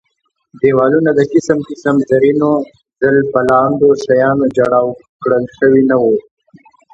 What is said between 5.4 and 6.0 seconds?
شوي نه